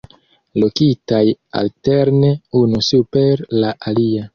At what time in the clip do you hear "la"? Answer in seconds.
3.63-3.75